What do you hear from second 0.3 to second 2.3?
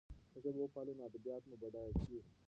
که ژبه وپالو نو ادبیات مو بډایه کېږي.